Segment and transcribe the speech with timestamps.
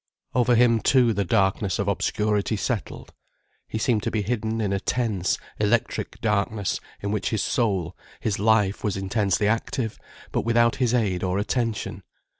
[0.33, 3.13] Over him too the darkness of obscurity settled.
[3.67, 8.39] He seemed to be hidden in a tense, electric darkness, in which his soul, his
[8.39, 9.99] life was intensely active,
[10.31, 12.01] but without his aid or attention.